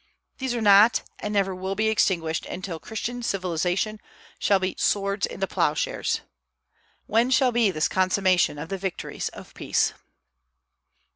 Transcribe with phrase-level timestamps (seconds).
[0.39, 3.99] These are not and never will be extinguished until Christian civilization
[4.39, 6.21] shall beat swords into ploughshares.
[7.05, 9.93] When shall be this consummation of the victories of peace?